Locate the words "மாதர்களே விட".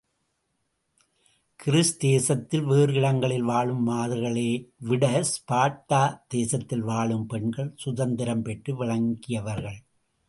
3.87-5.23